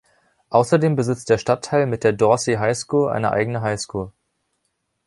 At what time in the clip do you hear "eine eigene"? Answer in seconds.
3.11-3.61